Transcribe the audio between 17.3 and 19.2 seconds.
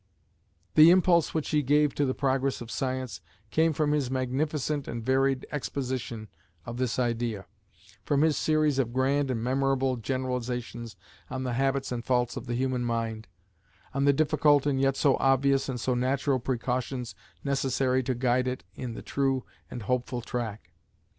necessary to guide it in the